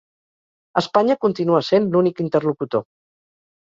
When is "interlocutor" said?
2.29-2.89